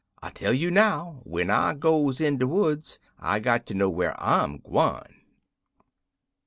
[0.19, 4.15] I tell you now, when I goes in de woods, I got ter know whar
[4.17, 5.21] I'm gwine."